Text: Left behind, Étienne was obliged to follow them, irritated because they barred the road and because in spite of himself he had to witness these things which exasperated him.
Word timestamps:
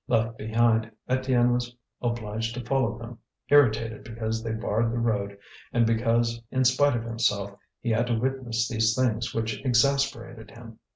Left 0.07 0.35
behind, 0.35 0.89
Étienne 1.07 1.53
was 1.53 1.75
obliged 2.01 2.55
to 2.55 2.65
follow 2.65 2.97
them, 2.97 3.19
irritated 3.49 4.03
because 4.03 4.41
they 4.43 4.51
barred 4.51 4.91
the 4.91 4.97
road 4.97 5.37
and 5.71 5.85
because 5.85 6.41
in 6.49 6.65
spite 6.65 6.95
of 6.95 7.03
himself 7.03 7.51
he 7.81 7.91
had 7.91 8.07
to 8.07 8.17
witness 8.19 8.67
these 8.67 8.95
things 8.95 9.35
which 9.35 9.63
exasperated 9.63 10.49
him. 10.49 10.79